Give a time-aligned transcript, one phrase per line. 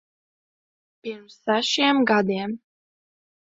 [1.09, 2.51] Pirms sešiem gadiem.